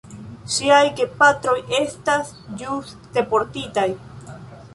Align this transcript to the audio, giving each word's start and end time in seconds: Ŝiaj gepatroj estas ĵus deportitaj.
Ŝiaj 0.53 0.79
gepatroj 0.99 1.55
estas 1.81 2.33
ĵus 2.63 2.97
deportitaj. 3.19 3.87